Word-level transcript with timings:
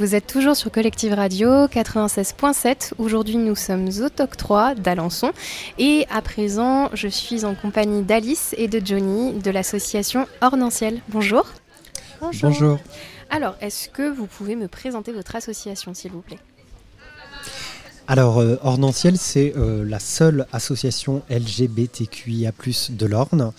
Vous 0.00 0.16
êtes 0.16 0.26
toujours 0.26 0.56
sur 0.56 0.72
Collective 0.72 1.12
Radio 1.12 1.66
96.7. 1.66 2.94
Aujourd'hui, 2.98 3.36
nous 3.36 3.54
sommes 3.54 3.86
au 4.02 4.08
TOC 4.08 4.36
3 4.36 4.74
d'Alençon. 4.74 5.30
Et 5.78 6.04
à 6.10 6.20
présent, 6.20 6.90
je 6.94 7.06
suis 7.06 7.44
en 7.44 7.54
compagnie 7.54 8.02
d'Alice 8.02 8.56
et 8.58 8.66
de 8.66 8.84
Johnny 8.84 9.34
de 9.34 9.52
l'association 9.52 10.26
Ornanciel. 10.42 11.00
Bonjour. 11.10 11.46
Bonjour. 12.20 12.50
Bonjour. 12.50 12.78
Alors, 13.30 13.54
est-ce 13.60 13.88
que 13.88 14.10
vous 14.10 14.26
pouvez 14.26 14.56
me 14.56 14.66
présenter 14.66 15.12
votre 15.12 15.36
association, 15.36 15.94
s'il 15.94 16.10
vous 16.10 16.22
plaît? 16.22 16.40
Alors, 18.06 18.38
euh, 18.40 18.58
Ornanciel, 18.62 19.16
c'est 19.16 19.54
euh, 19.56 19.82
la 19.82 19.98
seule 19.98 20.46
association 20.52 21.22
LGBTQIA 21.30 22.52
de 22.90 23.06
l'Orne. 23.06 23.52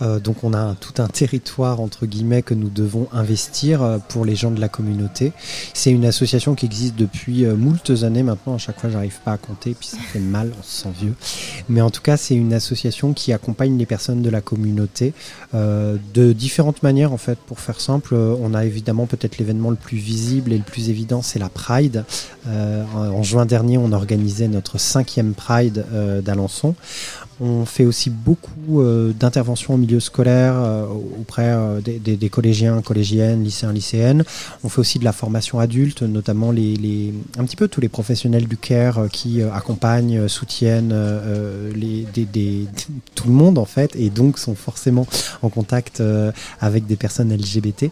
Euh, 0.00 0.18
donc, 0.18 0.42
on 0.42 0.54
a 0.54 0.74
tout 0.74 1.02
un 1.02 1.06
territoire, 1.06 1.80
entre 1.80 2.06
guillemets, 2.06 2.40
que 2.40 2.54
nous 2.54 2.70
devons 2.70 3.08
investir 3.12 4.00
pour 4.08 4.24
les 4.24 4.36
gens 4.36 4.52
de 4.52 4.60
la 4.60 4.70
communauté. 4.70 5.32
C'est 5.74 5.90
une 5.90 6.06
association 6.06 6.54
qui 6.54 6.64
existe 6.64 6.96
depuis 6.96 7.44
moultes 7.44 7.92
années 8.02 8.22
maintenant. 8.22 8.54
À 8.54 8.58
chaque 8.58 8.80
fois, 8.80 8.88
j'arrive 8.88 9.18
pas 9.22 9.32
à 9.32 9.36
compter, 9.36 9.74
puis 9.78 9.88
ça 9.88 9.98
fait 9.98 10.18
mal, 10.18 10.50
on 10.58 10.62
se 10.62 10.82
sent 10.82 10.92
vieux. 10.98 11.14
Mais 11.68 11.82
en 11.82 11.90
tout 11.90 12.00
cas, 12.00 12.16
c'est 12.16 12.34
une 12.34 12.54
association 12.54 13.12
qui 13.12 13.34
accompagne 13.34 13.76
les 13.76 13.86
personnes 13.86 14.22
de 14.22 14.30
la 14.30 14.40
communauté 14.40 15.12
de 15.52 16.32
différentes 16.32 16.82
manières, 16.82 17.12
en 17.12 17.18
fait. 17.18 17.38
Pour 17.38 17.60
faire 17.60 17.80
simple, 17.80 18.14
on 18.14 18.54
a 18.54 18.64
évidemment 18.64 19.06
peut-être 19.06 19.36
l'événement 19.36 19.70
le 19.70 19.76
plus 19.76 19.98
visible 19.98 20.52
et 20.52 20.58
le 20.58 20.64
plus 20.64 20.88
évident, 20.88 21.20
c'est 21.20 21.38
la 21.38 21.50
Pride. 21.50 22.04
en 22.46 23.22
juin 23.22 23.44
dernier, 23.44 23.76
on 23.76 23.89
on 23.94 24.48
notre 24.48 24.78
cinquième 24.78 25.34
Pride 25.34 25.84
euh, 25.92 26.20
d'Alençon. 26.20 26.74
On 27.42 27.64
fait 27.64 27.86
aussi 27.86 28.10
beaucoup 28.10 28.82
euh, 28.82 29.14
d'interventions 29.14 29.74
au 29.74 29.76
milieu 29.78 29.98
scolaire 29.98 30.54
euh, 30.56 30.86
auprès 31.18 31.56
des, 31.82 32.28
collégiens, 32.28 32.82
collégiennes, 32.82 33.42
lycéens, 33.42 33.72
lycéennes. 33.72 34.24
On 34.62 34.68
fait 34.68 34.80
aussi 34.80 34.98
de 34.98 35.04
la 35.04 35.12
formation 35.12 35.58
adulte, 35.58 36.02
notamment 36.02 36.50
les, 36.52 37.14
un 37.38 37.44
petit 37.44 37.56
peu 37.56 37.66
tous 37.66 37.80
les 37.80 37.88
professionnels 37.88 38.46
du 38.46 38.58
care 38.58 39.08
qui 39.10 39.42
accompagnent, 39.42 40.28
soutiennent 40.28 40.94
tout 43.14 43.26
le 43.26 43.32
monde 43.32 43.58
en 43.58 43.64
fait, 43.64 43.96
et 43.96 44.10
donc 44.10 44.38
sont 44.38 44.54
forcément 44.54 45.06
en 45.42 45.48
contact 45.48 46.02
avec 46.60 46.86
des 46.86 46.96
personnes 46.96 47.34
LGBT. 47.34 47.90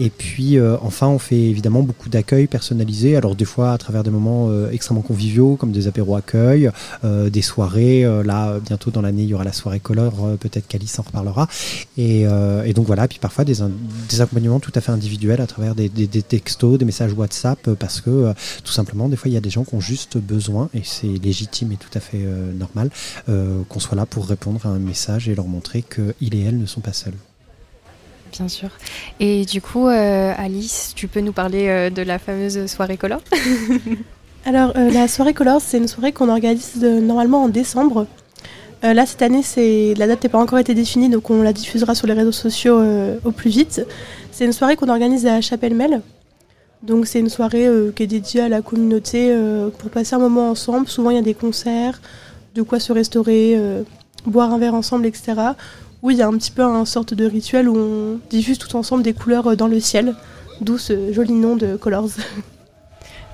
Et 0.00 0.10
puis 0.10 0.58
enfin, 0.60 1.06
on 1.06 1.18
fait 1.18 1.40
évidemment 1.40 1.82
beaucoup 1.82 2.08
d'accueil 2.08 2.48
personnalisé. 2.48 3.16
Alors 3.16 3.36
des 3.36 3.44
fois 3.44 3.72
à 3.72 3.78
travers 3.78 4.02
des 4.02 4.10
moments 4.10 4.50
extrêmement 4.70 5.02
conviviaux, 5.02 5.37
comme 5.56 5.72
des 5.72 5.86
apéros 5.86 6.16
accueil, 6.16 6.70
des 7.04 7.42
soirées. 7.42 8.02
là 8.24 8.58
bientôt 8.60 8.90
dans 8.90 9.02
l'année, 9.02 9.22
il 9.22 9.28
y 9.28 9.34
aura 9.34 9.44
la 9.44 9.52
soirée 9.52 9.80
color, 9.80 10.24
euh, 10.24 10.36
peut-être 10.36 10.66
qu'Alice 10.66 10.98
en 10.98 11.02
reparlera. 11.02 11.48
Euh, 11.98 12.62
et, 12.64 12.72
donc 12.72 12.86
voilà, 12.86 13.08
puis 13.08 13.18
parfois 13.18 13.44
des, 13.44 13.62
accompagnements 14.20 14.60
tout 14.60 14.72
à 14.74 14.80
fait 14.80 14.92
individuels 14.92 15.40
à 15.40 15.46
travers 15.46 15.74
des, 15.74 15.88
textos, 16.22 16.78
des 16.78 16.84
messages 16.84 17.12
WhatsApp, 17.12 17.58
euh, 17.68 17.74
parce 17.74 18.00
que 18.00 18.32
tout 18.64 18.72
simplement, 18.72 19.08
des 19.08 19.16
fois, 19.16 19.28
il 19.30 19.34
y 19.34 19.36
a 19.36 19.40
des 19.40 19.50
gens 19.50 19.64
qui 19.64 19.74
ont 19.74 19.80
juste 19.80 20.18
besoin, 20.18 20.68
et 20.74 20.82
c'est 20.84 21.06
légitime 21.06 21.72
et 21.72 21.76
tout 21.76 21.90
à 21.94 22.00
fait 22.00 22.24
normal, 22.54 22.90
qu'on 23.26 23.80
soit 23.80 23.96
là 23.96 24.06
pour 24.06 24.26
répondre 24.26 24.60
à 24.64 24.68
un 24.68 24.78
message 24.78 25.28
et 25.28 25.34
leur 25.34 25.46
montrer 25.46 25.82
qu'ils 25.82 26.34
et 26.34 26.42
elles 26.42 26.58
ne 26.58 26.66
sont 26.66 26.80
pas 26.80 26.92
seuls. 26.92 27.14
Bien 28.32 28.48
sûr. 28.48 28.68
Et 29.20 29.44
du 29.44 29.60
coup, 29.60 29.86
Alice, 29.86 30.92
tu 30.94 31.08
peux 31.08 31.20
nous 31.20 31.32
parler 31.32 31.90
de 31.90 32.02
la 32.02 32.18
fameuse 32.18 32.66
soirée 32.66 32.96
color? 32.96 33.22
Alors, 34.44 34.72
la 34.74 35.08
soirée 35.08 35.34
color, 35.34 35.60
c'est 35.60 35.78
une 35.78 35.88
soirée 35.88 36.12
qu'on 36.12 36.28
organise 36.28 36.82
normalement 36.82 37.44
en 37.44 37.48
décembre. 37.48 38.06
Euh, 38.84 38.94
là, 38.94 39.06
cette 39.06 39.22
année, 39.22 39.42
la 39.96 40.06
date 40.06 40.22
n'a 40.22 40.30
pas 40.30 40.38
encore 40.38 40.58
été 40.58 40.74
définie, 40.74 41.08
donc 41.08 41.30
on 41.30 41.42
la 41.42 41.52
diffusera 41.52 41.94
sur 41.94 42.06
les 42.06 42.12
réseaux 42.12 42.32
sociaux 42.32 42.78
euh, 42.78 43.18
au 43.24 43.32
plus 43.32 43.50
vite. 43.50 43.84
C'est 44.30 44.44
une 44.44 44.52
soirée 44.52 44.76
qu'on 44.76 44.88
organise 44.88 45.26
à 45.26 45.40
Chapelle-Mel. 45.40 46.00
Donc 46.82 47.08
c'est 47.08 47.18
une 47.18 47.28
soirée 47.28 47.66
euh, 47.66 47.90
qui 47.90 48.04
est 48.04 48.06
dédiée 48.06 48.42
à 48.42 48.48
la 48.48 48.62
communauté 48.62 49.36
pour 49.78 49.90
passer 49.90 50.14
un 50.14 50.20
moment 50.20 50.50
ensemble. 50.50 50.86
Souvent, 50.86 51.10
il 51.10 51.16
y 51.16 51.18
a 51.18 51.22
des 51.22 51.34
concerts, 51.34 52.00
de 52.54 52.62
quoi 52.62 52.78
se 52.78 52.92
restaurer, 52.92 53.58
boire 54.26 54.52
un 54.52 54.58
verre 54.58 54.74
ensemble, 54.74 55.06
etc. 55.06 55.34
Où 56.02 56.12
il 56.12 56.18
y 56.18 56.22
a 56.22 56.28
un 56.28 56.36
petit 56.38 56.52
peu 56.52 56.62
un 56.62 56.84
sorte 56.84 57.14
de 57.14 57.26
rituel 57.26 57.68
où 57.68 57.76
on 57.76 58.20
diffuse 58.30 58.58
tout 58.58 58.76
ensemble 58.76 59.02
des 59.02 59.12
couleurs 59.12 59.56
dans 59.56 59.66
le 59.66 59.80
ciel, 59.80 60.14
d'où 60.60 60.78
ce 60.78 61.12
joli 61.12 61.32
nom 61.32 61.56
de 61.56 61.76
Colors. 61.76 62.10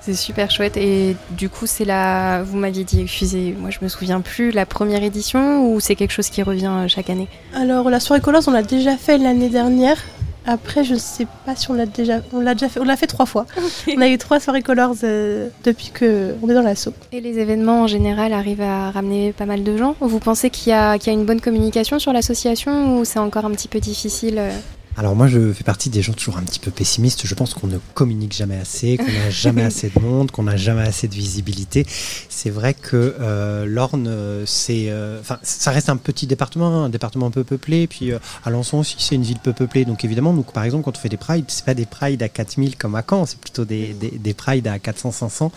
C'est 0.05 0.13
super 0.13 0.51
chouette. 0.51 0.77
Et 0.77 1.15
du 1.31 1.49
coup, 1.49 1.65
c'est 1.65 1.83
la. 1.83 2.43
Vous 2.43 2.57
m'aviez 2.57 2.83
dit, 2.83 3.01
excusez, 3.01 3.55
moi 3.59 3.71
je 3.71 3.79
me 3.81 3.87
souviens 3.87 4.21
plus, 4.21 4.51
la 4.51 4.67
première 4.67 5.01
édition 5.01 5.67
ou 5.67 5.79
c'est 5.79 5.95
quelque 5.95 6.11
chose 6.11 6.29
qui 6.29 6.43
revient 6.43 6.71
euh, 6.71 6.87
chaque 6.87 7.09
année? 7.09 7.27
Alors, 7.55 7.89
la 7.89 7.99
soirée 7.99 8.21
Colors, 8.21 8.43
on 8.45 8.51
l'a 8.51 8.61
déjà 8.61 8.97
fait 8.97 9.17
l'année 9.17 9.49
dernière. 9.49 9.97
Après, 10.45 10.83
je 10.83 10.93
ne 10.93 10.99
sais 10.99 11.25
pas 11.47 11.55
si 11.55 11.71
on 11.71 11.73
l'a 11.73 11.87
déjà, 11.87 12.19
on 12.33 12.39
l'a 12.39 12.53
déjà 12.53 12.69
fait. 12.69 12.79
On 12.79 12.83
l'a 12.83 12.97
fait 12.97 13.07
trois 13.07 13.25
fois. 13.25 13.47
On 13.97 13.99
a 13.99 14.07
eu 14.07 14.19
trois 14.19 14.39
soirées 14.39 14.61
Colors 14.61 14.93
euh, 15.03 15.49
depuis 15.63 15.89
que 15.91 16.35
on 16.43 16.49
est 16.49 16.53
dans 16.53 16.61
l'assaut. 16.61 16.93
Et 17.11 17.19
les 17.19 17.39
événements 17.39 17.81
en 17.81 17.87
général 17.87 18.31
arrivent 18.31 18.61
à 18.61 18.91
ramener 18.91 19.33
pas 19.33 19.47
mal 19.47 19.63
de 19.63 19.75
gens? 19.75 19.95
Vous 20.01 20.19
pensez 20.19 20.51
qu'il 20.51 20.69
y 20.69 20.73
a, 20.73 20.99
qu'il 20.99 21.11
y 21.11 21.15
a 21.15 21.19
une 21.19 21.25
bonne 21.25 21.41
communication 21.41 21.97
sur 21.97 22.13
l'association 22.13 22.99
ou 22.99 23.05
c'est 23.05 23.17
encore 23.17 23.45
un 23.45 23.51
petit 23.51 23.67
peu 23.67 23.79
difficile 23.79 24.35
euh? 24.37 24.51
Alors 24.97 25.15
moi 25.15 25.27
je 25.27 25.51
fais 25.51 25.63
partie 25.63 25.89
des 25.89 26.01
gens 26.01 26.13
toujours 26.13 26.37
un 26.37 26.43
petit 26.43 26.59
peu 26.59 26.71
pessimistes. 26.71 27.25
Je 27.25 27.35
pense 27.35 27.53
qu'on 27.53 27.67
ne 27.67 27.77
communique 27.93 28.33
jamais 28.33 28.57
assez, 28.57 28.97
qu'on 28.97 29.03
n'a 29.03 29.29
jamais 29.29 29.63
assez 29.69 29.89
de 29.89 29.99
monde, 29.99 30.31
qu'on 30.31 30.43
n'a 30.43 30.57
jamais 30.57 30.83
assez 30.83 31.07
de 31.07 31.13
visibilité. 31.13 31.85
C'est 32.29 32.49
vrai 32.49 32.73
que 32.73 33.15
euh, 33.19 33.65
l'Orne, 33.65 34.09
c'est, 34.45 34.85
euh, 34.89 35.19
enfin, 35.19 35.37
ça 35.43 35.71
reste 35.71 35.89
un 35.89 35.97
petit 35.97 36.27
département, 36.27 36.85
un 36.85 36.89
département 36.89 37.31
peu 37.31 37.43
peuplé. 37.43 37.87
Puis 37.87 38.11
euh, 38.11 38.19
Alençon 38.45 38.79
aussi, 38.79 38.95
c'est 38.99 39.15
une 39.15 39.23
ville 39.23 39.39
peu 39.39 39.53
peuplée. 39.53 39.85
Donc 39.85 40.05
évidemment, 40.05 40.33
nous, 40.33 40.43
par 40.43 40.63
exemple, 40.63 40.83
quand 40.83 40.97
on 40.97 40.99
fait 40.99 41.09
des 41.09 41.17
prides, 41.17 41.45
c'est 41.47 41.65
pas 41.65 41.73
des 41.73 41.85
prides 41.85 42.23
à 42.23 42.29
4000 42.29 42.77
comme 42.77 42.95
à 42.95 43.03
Caen, 43.07 43.25
c'est 43.25 43.39
plutôt 43.39 43.65
des, 43.65 43.93
des, 43.93 44.11
des 44.11 44.33
prides 44.33 44.67
à 44.67 44.79
400, 44.79 45.11
500. 45.11 45.51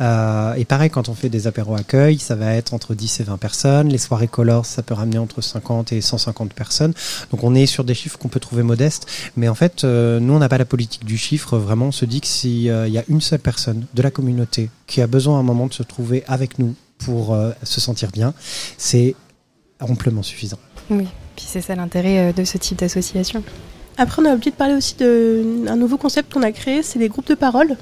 Euh, 0.00 0.54
et 0.54 0.64
pareil, 0.64 0.90
quand 0.90 1.08
on 1.08 1.14
fait 1.14 1.28
des 1.28 1.46
apéros 1.46 1.74
accueil, 1.74 2.18
ça 2.18 2.34
va 2.34 2.52
être 2.54 2.74
entre 2.74 2.94
10 2.94 3.20
et 3.20 3.24
20 3.24 3.38
personnes. 3.38 3.88
Les 3.88 3.98
soirées 3.98 4.28
colors, 4.28 4.66
ça 4.66 4.82
peut 4.82 4.94
ramener 4.94 5.18
entre 5.18 5.40
50 5.40 5.92
et 5.92 6.00
150 6.00 6.52
personnes. 6.52 6.92
Donc 7.30 7.44
on 7.44 7.54
est 7.54 7.66
sur 7.66 7.84
des 7.84 7.94
chiffres 7.94 8.18
qu'on 8.18 8.28
peut 8.28 8.40
trouver 8.40 8.62
modeste. 8.74 9.06
Mais 9.36 9.48
en 9.48 9.54
fait, 9.54 9.84
euh, 9.84 10.18
nous, 10.20 10.34
on 10.34 10.38
n'a 10.38 10.48
pas 10.48 10.58
la 10.58 10.64
politique 10.64 11.04
du 11.04 11.16
chiffre. 11.16 11.56
Vraiment, 11.56 11.86
on 11.86 11.92
se 11.92 12.04
dit 12.04 12.20
que 12.20 12.26
s'il 12.26 12.68
euh, 12.68 12.88
y 12.88 12.98
a 12.98 13.04
une 13.08 13.20
seule 13.20 13.38
personne 13.38 13.86
de 13.94 14.02
la 14.02 14.10
communauté 14.10 14.70
qui 14.86 15.00
a 15.00 15.06
besoin 15.06 15.36
à 15.36 15.40
un 15.40 15.44
moment 15.44 15.66
de 15.66 15.74
se 15.74 15.84
trouver 15.84 16.24
avec 16.26 16.58
nous 16.58 16.74
pour 16.98 17.34
euh, 17.34 17.52
se 17.62 17.80
sentir 17.80 18.10
bien, 18.10 18.34
c'est 18.76 19.14
amplement 19.80 20.22
suffisant. 20.22 20.58
Oui, 20.90 21.06
puis 21.36 21.46
c'est 21.46 21.60
ça 21.60 21.74
l'intérêt 21.74 22.32
de 22.32 22.44
ce 22.44 22.58
type 22.58 22.78
d'association. 22.78 23.42
Après, 23.96 24.22
on 24.22 24.24
a 24.24 24.34
oublié 24.34 24.50
de 24.50 24.56
parler 24.56 24.74
aussi 24.74 24.96
d'un 24.96 25.76
nouveau 25.76 25.98
concept 25.98 26.32
qu'on 26.32 26.42
a 26.42 26.52
créé, 26.52 26.82
c'est 26.82 26.98
les 26.98 27.08
groupes 27.08 27.28
de 27.28 27.34
parole, 27.34 27.76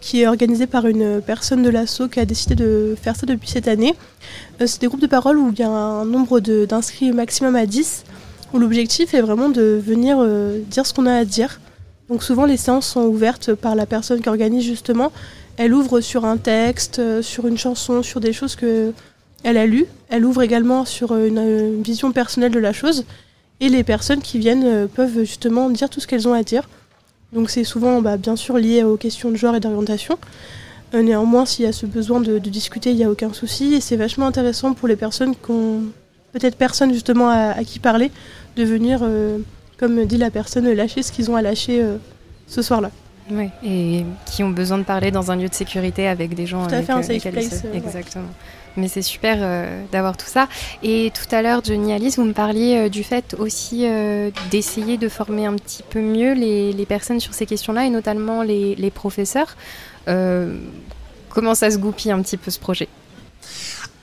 qui 0.00 0.22
est 0.22 0.26
organisé 0.26 0.66
par 0.66 0.86
une 0.86 1.22
personne 1.22 1.62
de 1.62 1.70
l'ASSO 1.70 2.08
qui 2.08 2.20
a 2.20 2.24
décidé 2.24 2.54
de 2.54 2.96
faire 3.00 3.16
ça 3.16 3.24
depuis 3.24 3.48
cette 3.48 3.68
année. 3.68 3.94
c'est 4.58 4.80
des 4.80 4.88
groupes 4.88 5.00
de 5.00 5.06
parole 5.06 5.38
où 5.38 5.50
il 5.52 5.58
y 5.58 5.62
a 5.62 5.70
un 5.70 6.04
nombre 6.04 6.40
d'inscrits 6.40 7.12
maximum 7.12 7.56
à 7.56 7.66
10 7.66 8.04
l'objectif 8.58 9.14
est 9.14 9.20
vraiment 9.20 9.48
de 9.48 9.80
venir 9.84 10.18
euh, 10.20 10.60
dire 10.68 10.86
ce 10.86 10.92
qu'on 10.92 11.06
a 11.06 11.14
à 11.14 11.24
dire. 11.24 11.60
Donc 12.08 12.22
souvent 12.22 12.44
les 12.44 12.56
séances 12.56 12.86
sont 12.86 13.02
ouvertes 13.02 13.54
par 13.54 13.74
la 13.74 13.86
personne 13.86 14.20
qui 14.20 14.28
organise 14.28 14.64
justement. 14.64 15.12
Elle 15.56 15.74
ouvre 15.74 16.00
sur 16.00 16.24
un 16.24 16.36
texte, 16.36 16.98
euh, 16.98 17.22
sur 17.22 17.46
une 17.46 17.58
chanson, 17.58 18.02
sur 18.02 18.20
des 18.20 18.32
choses 18.32 18.56
que 18.56 18.92
elle 19.44 19.56
a 19.56 19.66
lues. 19.66 19.86
Elle 20.08 20.24
ouvre 20.24 20.42
également 20.42 20.84
sur 20.84 21.12
euh, 21.12 21.26
une, 21.26 21.82
vision 21.82 22.12
personnelle 22.12 22.52
de 22.52 22.58
la 22.58 22.72
chose. 22.72 23.04
Et 23.60 23.68
les 23.68 23.84
personnes 23.84 24.20
qui 24.20 24.38
viennent 24.38 24.88
peuvent 24.88 25.20
justement 25.20 25.70
dire 25.70 25.88
tout 25.88 26.00
ce 26.00 26.08
qu'elles 26.08 26.26
ont 26.26 26.32
à 26.32 26.42
dire. 26.42 26.68
Donc 27.32 27.48
c'est 27.48 27.64
souvent 27.64 28.02
bah, 28.02 28.16
bien 28.16 28.34
sûr 28.34 28.58
lié 28.58 28.82
aux 28.82 28.96
questions 28.96 29.30
de 29.30 29.36
genre 29.36 29.54
et 29.54 29.60
d'orientation. 29.60 30.18
néanmoins, 30.92 31.46
s'il 31.46 31.64
y 31.64 31.68
a 31.68 31.72
ce 31.72 31.86
besoin 31.86 32.20
de, 32.20 32.40
de 32.40 32.50
discuter, 32.50 32.90
il 32.90 32.96
n'y 32.96 33.04
a 33.04 33.10
aucun 33.10 33.32
souci. 33.32 33.74
Et 33.74 33.80
c'est 33.80 33.94
vachement 33.94 34.26
intéressant 34.26 34.74
pour 34.74 34.88
les 34.88 34.96
personnes 34.96 35.36
qui 35.36 35.50
ont 35.52 35.82
peut-être 36.32 36.56
personne 36.56 36.92
justement 36.92 37.28
à, 37.28 37.62
qui 37.64 37.78
parler, 37.78 38.10
de 38.56 38.64
venir, 38.64 39.00
euh, 39.02 39.38
comme 39.78 40.04
dit 40.06 40.16
la 40.16 40.30
personne, 40.30 40.70
lâcher 40.72 41.02
ce 41.02 41.12
qu'ils 41.12 41.30
ont 41.30 41.36
à 41.36 41.42
lâcher 41.42 41.82
euh, 41.82 41.96
ce 42.46 42.62
soir-là. 42.62 42.90
Oui, 43.30 43.48
et 43.64 44.04
qui 44.26 44.42
ont 44.42 44.50
besoin 44.50 44.78
de 44.78 44.82
parler 44.82 45.10
dans 45.10 45.30
un 45.30 45.36
lieu 45.36 45.48
de 45.48 45.54
sécurité 45.54 46.08
avec 46.08 46.34
des 46.34 46.46
gens. 46.46 46.66
Tout 46.66 46.74
à 46.74 46.82
fait, 46.82 46.92
un 46.92 47.02
safe 47.02 47.30
place. 47.30 47.62
Exactement. 47.72 48.28
Mais 48.76 48.88
c'est 48.88 49.02
super 49.02 49.38
d'avoir 49.92 50.16
tout 50.16 50.26
ça. 50.26 50.48
Et 50.82 51.12
tout 51.14 51.32
à 51.32 51.40
l'heure, 51.40 51.62
Johnny 51.62 51.92
Alice, 51.92 52.16
vous 52.16 52.24
me 52.24 52.32
parliez 52.32 52.90
du 52.90 53.04
fait 53.04 53.36
aussi 53.38 53.86
d'essayer 54.50 54.96
de 54.96 55.08
former 55.08 55.46
un 55.46 55.54
petit 55.54 55.84
peu 55.88 56.00
mieux 56.00 56.32
les, 56.32 56.72
les 56.72 56.86
personnes 56.86 57.20
sur 57.20 57.32
ces 57.32 57.46
questions-là, 57.46 57.86
et 57.86 57.90
notamment 57.90 58.42
les, 58.42 58.74
les 58.74 58.90
professeurs. 58.90 59.56
comment 60.06 61.54
ça 61.54 61.70
se 61.70 61.78
goupille 61.78 62.10
un 62.10 62.22
petit 62.22 62.36
peu 62.36 62.50
ce 62.50 62.58
projet? 62.58 62.88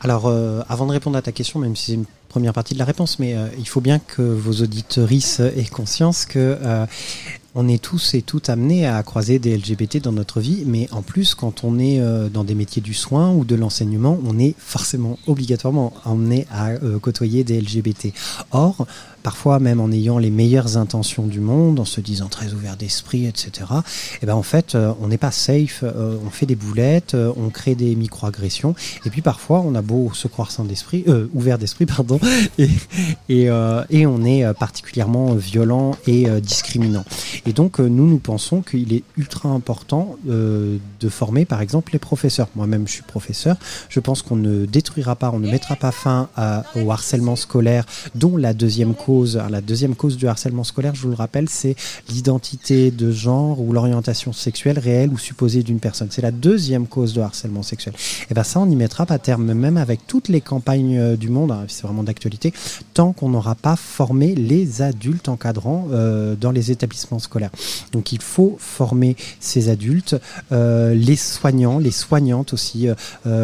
Alors, 0.01 0.27
euh, 0.27 0.61
avant 0.69 0.85
de 0.85 0.91
répondre 0.91 1.17
à 1.17 1.21
ta 1.21 1.31
question, 1.31 1.59
même 1.59 1.75
si 1.75 1.87
c'est 1.87 1.93
une 1.93 2.05
première 2.29 2.53
partie 2.53 2.73
de 2.73 2.79
la 2.79 2.85
réponse, 2.85 3.19
mais 3.19 3.35
euh, 3.35 3.47
il 3.57 3.67
faut 3.67 3.81
bien 3.81 3.99
que 3.99 4.21
vos 4.21 4.61
auditorices 4.61 5.41
aient 5.41 5.65
conscience 5.65 6.25
que 6.25 6.57
euh, 6.61 6.85
on 7.59 7.67
est 7.67 7.83
tous 7.83 8.13
et 8.13 8.21
toutes 8.21 8.47
amenés 8.47 8.87
à 8.87 9.03
croiser 9.03 9.37
des 9.37 9.57
LGBT 9.57 10.01
dans 10.01 10.13
notre 10.13 10.39
vie, 10.39 10.63
mais 10.65 10.87
en 10.91 11.01
plus, 11.01 11.35
quand 11.35 11.65
on 11.65 11.77
est 11.77 11.99
euh, 11.99 12.29
dans 12.29 12.45
des 12.45 12.55
métiers 12.55 12.81
du 12.81 12.93
soin 12.93 13.33
ou 13.33 13.43
de 13.43 13.53
l'enseignement, 13.53 14.17
on 14.25 14.39
est 14.39 14.55
forcément 14.57 15.19
obligatoirement 15.27 15.91
amené 16.05 16.47
à 16.51 16.69
euh, 16.69 16.99
côtoyer 16.99 17.43
des 17.43 17.59
LGBT. 17.59 18.13
Or, 18.51 18.87
parfois 19.23 19.59
même 19.59 19.81
en 19.81 19.91
ayant 19.91 20.19
les 20.19 20.29
meilleures 20.29 20.77
intentions 20.77 21.27
du 21.27 21.41
monde, 21.41 21.81
en 21.81 21.85
se 21.85 21.99
disant 21.99 22.29
très 22.29 22.53
ouvert 22.53 22.77
d'esprit, 22.77 23.25
etc. 23.25 23.51
Et 23.59 24.19
eh 24.21 24.25
ben 24.25 24.35
en 24.35 24.43
fait, 24.43 24.75
euh, 24.75 24.93
on 25.01 25.09
n'est 25.09 25.17
pas 25.17 25.31
safe, 25.31 25.83
on 25.83 26.29
fait 26.29 26.45
des 26.45 26.55
boulettes, 26.55 27.17
on 27.35 27.49
crée 27.49 27.75
des 27.75 27.93
micro-agressions, 27.95 28.73
et 29.05 29.09
puis 29.09 29.21
parfois 29.21 29.59
on 29.65 29.75
a 29.75 29.81
beau 29.81 30.11
se 30.13 30.29
croire 30.29 30.51
sans 30.51 30.63
d'esprit, 30.63 31.03
ouvert 31.33 31.57
d'esprit, 31.57 31.85
pardon, 31.85 32.21
et, 33.29 33.49
on 33.51 34.23
est 34.23 34.53
particulièrement 34.53 35.33
violent 35.33 35.91
et 36.07 36.27
discriminant. 36.39 37.03
Et 37.49 37.53
donc 37.53 37.79
nous, 37.79 38.07
nous 38.07 38.19
pensons 38.19 38.61
qu'il 38.61 38.93
est 38.93 39.03
ultra 39.17 39.49
important 39.49 40.17
de 40.25 41.09
former, 41.09 41.45
par 41.45 41.61
exemple, 41.61 41.93
les 41.93 41.99
professeurs. 41.99 42.47
Moi-même, 42.55 42.87
je 42.87 42.93
suis 42.93 43.01
professeur. 43.01 43.57
Je 43.89 43.99
pense 43.99 44.21
qu'on 44.21 44.35
ne 44.35 44.65
détruira 44.65 45.15
pas, 45.15 45.31
on 45.33 45.39
ne 45.39 45.49
mettra 45.49 45.75
pas 45.75 45.91
fin 45.91 46.29
au 46.75 46.91
harcèlement 46.91 47.35
scolaire, 47.35 47.85
dont 48.13 48.37
la 48.37 48.53
deuxième 48.53 48.93
cause 48.93 49.39
la 49.49 49.61
deuxième 49.61 49.95
cause 49.95 50.15
du 50.15 50.27
harcèlement 50.27 50.63
scolaire, 50.63 50.95
je 50.95 51.01
vous 51.01 51.09
le 51.09 51.15
rappelle, 51.15 51.49
c'est 51.49 51.75
l'identité 52.09 52.91
de 52.91 53.11
genre 53.11 53.59
ou 53.61 53.73
l'orientation 53.73 54.31
sexuelle 54.33 54.79
réelle 54.79 55.09
ou 55.09 55.17
supposée 55.17 55.63
d'une 55.63 55.79
personne. 55.79 56.09
C'est 56.11 56.21
la 56.21 56.31
deuxième 56.31 56.87
cause 56.87 57.13
de 57.13 57.21
harcèlement 57.21 57.63
sexuel. 57.63 57.93
Et 57.95 58.27
eh 58.31 58.33
bien 58.33 58.43
ça, 58.43 58.59
on 58.59 58.65
n'y 58.65 58.75
mettra 58.75 59.05
pas 59.05 59.19
terme, 59.19 59.53
même 59.53 59.77
avec 59.77 60.05
toutes 60.07 60.27
les 60.27 60.41
campagnes 60.41 60.97
euh, 60.97 61.15
du 61.15 61.29
monde, 61.29 61.51
hein, 61.51 61.65
c'est 61.67 61.83
vraiment 61.83 62.03
d'actualité, 62.03 62.53
tant 62.93 63.13
qu'on 63.13 63.29
n'aura 63.29 63.55
pas 63.55 63.75
formé 63.75 64.35
les 64.35 64.81
adultes 64.81 65.29
encadrants 65.29 65.87
euh, 65.91 66.35
dans 66.35 66.51
les 66.51 66.71
établissements 66.71 67.19
scolaires. 67.19 67.28
Donc 67.91 68.11
il 68.11 68.21
faut 68.21 68.57
former 68.59 69.15
ces 69.39 69.69
adultes, 69.69 70.15
euh, 70.51 70.93
les 70.93 71.15
soignants, 71.15 71.79
les 71.79 71.91
soignantes 71.91 72.53
aussi, 72.53 72.87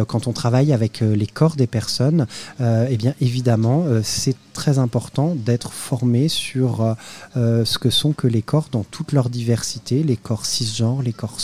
quand 0.08 0.26
on 0.26 0.32
travaille 0.32 0.72
avec 0.72 1.00
les 1.00 1.26
corps 1.26 1.56
des 1.56 1.66
personnes, 1.66 2.26
eh 2.60 2.96
bien 2.96 3.14
évidemment, 3.20 3.84
c'est 4.02 4.36
très 4.56 4.78
important 4.78 5.34
d'être 5.36 5.70
formé 5.70 6.28
sur 6.28 6.80
euh, 6.80 6.94
euh, 7.36 7.64
ce 7.66 7.78
que 7.78 7.90
sont 7.90 8.12
que 8.12 8.26
les 8.26 8.40
corps 8.40 8.68
dans 8.72 8.84
toute 8.84 9.12
leur 9.12 9.28
diversité, 9.28 10.02
les 10.02 10.16
corps 10.16 10.46
cisgenres, 10.46 11.02
les 11.02 11.12
corps 11.12 11.36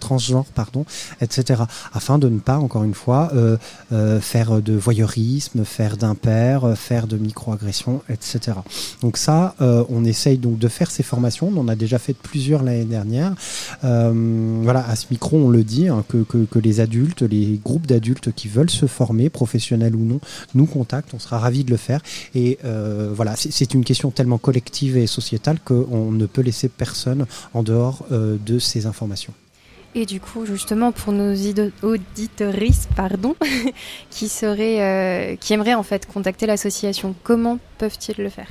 transgenres, 0.00 0.46
pardon, 0.46 0.84
etc. 1.20 1.62
Afin 1.92 2.18
de 2.18 2.28
ne 2.28 2.40
pas, 2.40 2.58
encore 2.58 2.82
une 2.82 2.94
fois, 2.94 3.30
euh, 3.32 4.20
faire 4.20 4.60
de 4.60 4.72
voyeurisme, 4.72 5.64
faire 5.64 5.96
d'impair, 5.96 6.76
faire 6.76 7.06
de 7.06 7.16
microagressions, 7.16 8.02
etc. 8.08 8.58
Donc 9.02 9.16
ça, 9.18 9.54
on 9.60 10.04
essaye 10.04 10.38
donc 10.38 10.58
de 10.58 10.68
faire 10.68 10.90
ces 10.90 11.04
formations. 11.04 11.45
On 11.56 11.68
a 11.68 11.76
déjà 11.76 11.98
fait 11.98 12.14
plusieurs 12.14 12.62
l'année 12.62 12.84
dernière. 12.84 13.34
voilà, 13.82 14.88
à 14.88 14.96
ce 14.96 15.06
micro, 15.10 15.36
on 15.36 15.48
le 15.48 15.64
dit, 15.64 15.88
hein, 15.88 16.04
que, 16.08 16.58
les 16.58 16.80
adultes, 16.80 17.22
les 17.22 17.60
groupes 17.62 17.86
d'adultes 17.86 18.32
qui 18.32 18.48
veulent 18.48 18.70
se 18.70 18.86
former, 18.86 19.30
professionnels 19.30 19.94
ou 19.94 20.04
non, 20.04 20.20
nous 20.54 20.66
contactent. 20.66 21.14
On 21.14 21.18
sera 21.18 21.38
ravis 21.38 21.64
de 21.64 21.70
le 21.70 21.76
faire. 21.76 22.00
Et 22.34 22.58
euh, 22.64 23.10
voilà, 23.14 23.34
c'est 23.36 23.74
une 23.74 23.84
question 23.84 24.10
tellement 24.10 24.38
collective 24.38 24.96
et 24.96 25.06
sociétale 25.06 25.58
qu'on 25.64 26.10
ne 26.12 26.26
peut 26.26 26.42
laisser 26.42 26.68
personne 26.68 27.26
en 27.54 27.62
dehors 27.62 28.04
euh, 28.12 28.36
de 28.44 28.58
ces 28.58 28.86
informations. 28.86 29.34
Et 29.94 30.04
du 30.04 30.20
coup, 30.20 30.44
justement, 30.44 30.92
pour 30.92 31.12
nos 31.12 31.34
auditoristes, 31.82 32.90
pardon, 32.94 33.34
qui 34.10 34.28
seraient, 34.28 34.82
euh, 34.82 35.36
qui 35.36 35.54
aimeraient 35.54 35.74
en 35.74 35.82
fait 35.82 36.06
contacter 36.06 36.46
l'association, 36.46 37.14
comment 37.22 37.58
peuvent-ils 37.78 38.22
le 38.22 38.28
faire? 38.28 38.48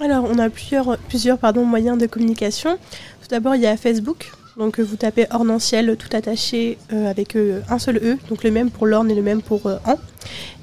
Alors, 0.00 0.24
on 0.28 0.38
a 0.38 0.48
plusieurs, 0.50 0.98
plusieurs 1.08 1.38
pardon, 1.38 1.64
moyens 1.64 1.98
de 1.98 2.06
communication. 2.06 2.76
Tout 3.22 3.28
d'abord, 3.28 3.54
il 3.54 3.62
y 3.62 3.66
a 3.66 3.76
Facebook. 3.76 4.32
Donc, 4.56 4.80
vous 4.80 4.96
tapez 4.96 5.26
Ornanciel 5.30 5.96
tout 5.96 6.08
attaché 6.14 6.78
avec 6.90 7.36
un 7.68 7.78
seul 7.78 7.96
E, 7.98 8.18
donc 8.28 8.42
le 8.42 8.50
même 8.50 8.70
pour 8.70 8.86
l'orne 8.86 9.10
et 9.10 9.14
le 9.14 9.22
même 9.22 9.40
pour 9.42 9.66
an. 9.66 9.96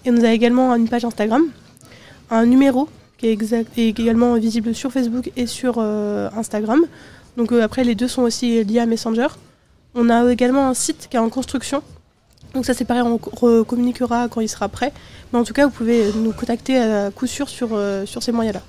Et 0.05 0.11
on 0.11 0.23
a 0.23 0.31
également 0.31 0.75
une 0.75 0.89
page 0.89 1.05
Instagram 1.05 1.43
un 2.29 2.45
numéro 2.45 2.89
qui 3.17 3.27
est, 3.27 3.77
également 3.77 4.35
visible 4.35 4.75
sur 4.75 4.91
Facebook 4.91 5.31
et 5.35 5.47
sur 5.47 5.75
euh, 5.77 6.29
Instagram. 6.35 6.81
Donc 7.35 7.51
euh, 7.51 7.63
après, 7.63 7.83
les 7.83 7.95
deux 7.95 8.07
sont 8.07 8.23
aussi 8.23 8.63
liés 8.63 8.79
à 8.79 8.85
Messenger. 8.85 9.27
On 9.95 10.09
a 10.09 10.31
également 10.31 10.67
un 10.67 10.73
site 10.73 11.07
qui 11.09 11.17
est 11.17 11.19
en 11.19 11.29
construction. 11.29 11.81
Donc 12.53 12.65
ça 12.65 12.73
c'est 12.73 12.85
pareil, 12.85 13.03
on 13.03 13.17
communiquera 13.63 14.27
quand 14.29 14.41
il 14.41 14.49
sera 14.49 14.69
prêt. 14.69 14.93
Mais 15.31 15.39
en 15.39 15.43
tout 15.43 15.53
cas, 15.53 15.65
vous 15.65 15.71
pouvez 15.71 16.11
nous 16.15 16.31
contacter 16.31 16.77
à 16.77 17.11
coup 17.11 17.27
sûr 17.27 17.49
sur, 17.49 17.69
euh, 17.73 18.05
sur 18.05 18.21
ces 18.21 18.31
moyens-là. 18.31 18.61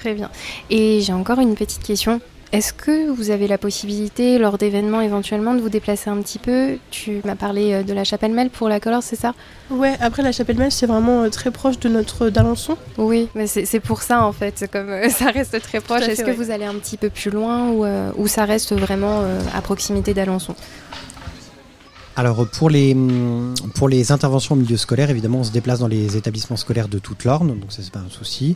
Très 0.00 0.14
bien. 0.14 0.30
Et 0.70 1.00
j'ai 1.02 1.12
encore 1.12 1.40
une 1.40 1.54
petite 1.54 1.82
question. 1.82 2.20
Est-ce 2.52 2.72
que 2.72 3.10
vous 3.10 3.30
avez 3.30 3.46
la 3.46 3.58
possibilité, 3.58 4.38
lors 4.38 4.58
d'événements 4.58 5.02
éventuellement, 5.02 5.54
de 5.54 5.60
vous 5.60 5.68
déplacer 5.68 6.10
un 6.10 6.16
petit 6.16 6.38
peu? 6.38 6.78
Tu 6.90 7.20
m'as 7.24 7.36
parlé 7.36 7.72
euh, 7.72 7.82
de 7.84 7.92
la 7.92 8.02
Chapelle 8.02 8.32
Mel 8.32 8.50
pour 8.50 8.68
la 8.68 8.80
Color, 8.80 9.04
c'est 9.04 9.14
ça? 9.14 9.34
Ouais, 9.70 9.96
après 10.00 10.22
la 10.22 10.32
Chapelle 10.32 10.56
Mel, 10.56 10.72
c'est 10.72 10.86
vraiment 10.86 11.22
euh, 11.22 11.28
très 11.28 11.52
proche 11.52 11.78
de 11.78 11.88
notre 11.88 12.28
d'Alençon. 12.28 12.76
Oui, 12.98 13.28
mais 13.36 13.46
c'est 13.46 13.78
pour 13.78 14.02
ça 14.02 14.24
en 14.24 14.32
fait, 14.32 14.68
comme 14.72 14.88
euh, 14.88 15.08
ça 15.10 15.26
reste 15.30 15.60
très 15.60 15.80
proche. 15.80 16.02
Est-ce 16.02 16.24
que 16.24 16.32
vous 16.32 16.50
allez 16.50 16.64
un 16.64 16.74
petit 16.74 16.96
peu 16.96 17.10
plus 17.10 17.30
loin 17.30 17.68
ou, 17.68 17.86
ou 18.16 18.26
ça 18.26 18.46
reste 18.46 18.72
vraiment 18.74 19.22
à 19.54 19.60
proximité 19.60 20.12
d'Alençon? 20.12 20.56
Alors 22.20 22.46
pour 22.46 22.68
les, 22.68 22.94
pour 23.74 23.88
les 23.88 24.12
interventions 24.12 24.54
au 24.54 24.58
milieu 24.58 24.76
scolaire, 24.76 25.08
évidemment, 25.08 25.38
on 25.38 25.44
se 25.44 25.52
déplace 25.52 25.78
dans 25.78 25.88
les 25.88 26.18
établissements 26.18 26.58
scolaires 26.58 26.88
de 26.88 26.98
toute 26.98 27.24
l'Orne, 27.24 27.58
donc 27.58 27.72
ça 27.72 27.82
c'est 27.82 27.90
pas 27.90 28.00
un 28.00 28.10
souci. 28.10 28.54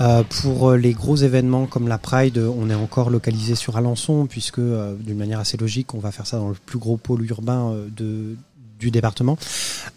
Euh, 0.00 0.22
pour 0.40 0.72
les 0.72 0.94
gros 0.94 1.16
événements 1.16 1.66
comme 1.66 1.88
la 1.88 1.98
Pride, 1.98 2.38
on 2.38 2.70
est 2.70 2.74
encore 2.74 3.10
localisé 3.10 3.54
sur 3.54 3.76
Alençon, 3.76 4.26
puisque 4.26 4.60
euh, 4.60 4.94
d'une 4.94 5.18
manière 5.18 5.40
assez 5.40 5.58
logique, 5.58 5.92
on 5.92 5.98
va 5.98 6.10
faire 6.10 6.26
ça 6.26 6.38
dans 6.38 6.48
le 6.48 6.56
plus 6.64 6.78
gros 6.78 6.96
pôle 6.96 7.22
urbain 7.28 7.72
euh, 7.72 7.88
de, 7.94 8.34
du 8.80 8.90
département. 8.90 9.36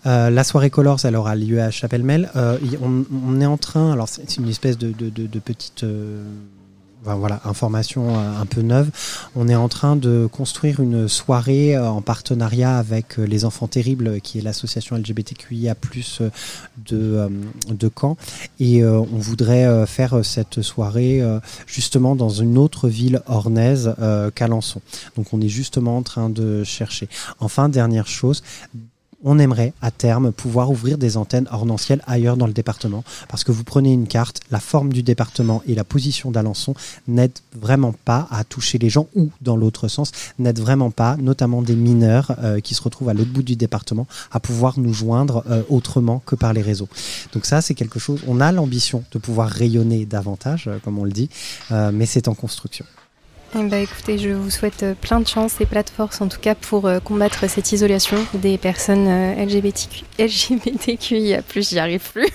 la 0.03 0.44
soirée 0.44 0.69
Colors, 0.69 1.06
elle 1.06 1.15
aura 1.15 1.35
lieu 1.35 1.62
à 1.62 1.71
Chapelle-Mel. 1.71 2.29
On, 2.83 3.41
est 3.41 3.45
en 3.45 3.57
train, 3.57 3.94
alors 3.94 4.09
c'est 4.09 4.35
une 4.35 4.50
espèce 4.50 4.77
de, 4.77 4.91
de 4.91 5.39
petite 5.39 5.85
voilà, 7.13 7.42
information 7.46 8.16
euh, 8.16 8.42
un 8.42 8.46
peu 8.46 8.62
neuve. 8.62 8.90
On 9.36 9.48
est 9.48 9.56
en 9.56 9.69
train 9.69 9.96
de 9.96 10.28
construire 10.31 10.80
une 10.80 11.07
soirée 11.07 11.75
euh, 11.75 11.88
en 11.88 12.02
partenariat 12.02 12.78
avec 12.78 13.19
euh, 13.19 13.25
les 13.25 13.46
Enfants 13.46 13.68
Terribles, 13.68 14.19
qui 14.22 14.40
est 14.40 14.42
l'association 14.42 14.96
LGBTQIA+ 14.98 15.75
de 16.90 17.30
de 17.69 17.92
Caen, 18.00 18.18
et 18.60 18.84
on 18.84 19.18
voudrait 19.18 19.86
faire 19.86 20.24
cette 20.24 20.62
soirée 20.62 21.22
justement 21.68 22.16
dans 22.16 22.30
une 22.30 22.57
autre 22.57 22.88
ville 22.88 23.22
ornaise 23.28 23.96
qu'Alençon. 24.36 24.81
Donc 25.16 25.34
on 25.34 25.42
est 25.42 25.50
justement 25.50 25.98
en 25.98 26.04
train 26.04 26.30
de 26.30 26.63
chercher. 26.63 27.08
Enfin, 27.40 27.69
dernière 27.69 28.08
chose, 28.08 28.44
on 29.23 29.39
aimerait 29.39 29.73
à 29.81 29.91
terme 29.91 30.31
pouvoir 30.31 30.69
ouvrir 30.71 30.97
des 30.97 31.17
antennes 31.17 31.47
ornancielles 31.51 32.01
ailleurs 32.07 32.38
dans 32.38 32.47
le 32.47 32.53
département 32.53 33.03
parce 33.27 33.44
que 33.44 33.51
vous 33.51 33.63
prenez 33.63 33.94
une 33.94 34.07
carte, 34.07 34.41
la 34.51 34.59
forme 34.59 34.91
du 34.91 35.03
département 35.03 35.62
et 35.67 35.75
la 35.75 35.84
position 35.84 36.31
d'Alençon 36.31 36.74
n'aident 37.07 37.39
vraiment 37.53 37.93
pas 38.05 38.27
à 38.31 38.43
toucher 38.43 38.77
les 38.77 38.89
gens 38.89 39.07
ou 39.15 39.29
dans 39.41 39.55
l'autre 39.55 39.88
sens 39.88 40.12
n'aident 40.39 40.60
vraiment 40.60 40.91
pas, 40.91 41.17
notamment 41.17 41.62
des 41.62 41.75
mineurs 41.75 42.36
euh, 42.43 42.60
qui 42.60 42.75
se 42.75 42.81
retrouvent 42.81 43.10
à 43.10 43.13
l'autre 43.13 43.31
bout 43.31 43.43
du 43.43 43.55
département, 43.55 44.07
à 44.31 44.39
pouvoir 44.39 44.79
nous 44.79 44.93
joindre 44.93 45.43
euh, 45.50 45.63
autrement 45.69 46.22
que 46.25 46.36
par 46.36 46.53
les 46.53 46.62
réseaux. 46.62 46.89
Donc 47.34 47.45
ça 47.45 47.62
c'est 47.62 47.75
quelque 47.75 48.00
chose, 48.00 48.22
on 48.27 48.41
a 48.41 48.51
l'ambition 48.51 49.03
de 49.12 49.19
pouvoir 49.19 49.50
rayonner 49.50 50.05
davantage, 50.05 50.67
euh, 50.67 50.79
comme 50.84 51.00
on 51.00 51.03
le 51.03 51.12
dit, 51.12 51.29
mais 51.72 52.05
c'est 52.05 52.27
en 52.27 52.36
construction. 52.36 52.86
Eh 53.57 53.63
ben, 53.63 53.83
écoutez, 53.83 54.17
je 54.17 54.31
vous 54.31 54.50
souhaite 54.50 54.83
euh, 54.83 54.93
plein 55.00 55.21
de 55.21 55.27
chance 55.27 55.62
et 55.62 55.65
plein 55.65 55.81
de 55.81 55.89
force 55.89 56.19
en 56.19 56.27
tout 56.27 56.41
cas 56.41 56.55
pour 56.55 56.88
euh, 56.88 57.00
combattre 57.00 57.50
cette 57.50 57.71
isolation 57.71 58.17
des 58.33 58.57
personnes 58.57 59.07
euh, 59.07 59.45
LGBTQ, 59.45 60.03
LGBTQIA+, 60.19 61.41
j'y 61.55 61.79
arrive 61.79 62.12
plus. 62.12 62.27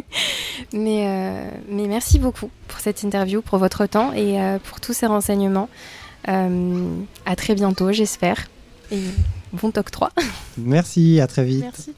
mais, 0.72 1.50
mais 1.68 1.86
merci 1.86 2.18
beaucoup 2.18 2.50
pour 2.66 2.80
cette 2.80 3.04
interview, 3.04 3.40
pour 3.40 3.58
votre 3.58 3.86
temps 3.86 4.12
et 4.12 4.36
pour 4.64 4.80
tous 4.80 4.92
ces 4.92 5.06
renseignements. 5.06 5.68
à 6.24 7.36
très 7.36 7.54
bientôt, 7.54 7.92
j'espère. 7.92 8.46
Et 8.90 9.00
bon 9.52 9.72
octroi. 9.76 10.10
Merci, 10.56 11.20
à 11.20 11.26
très 11.26 11.44
vite. 11.44 11.62
Merci. 11.62 11.94